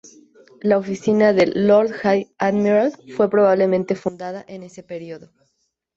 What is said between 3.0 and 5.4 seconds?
fue probablemente fundada en ese periodo.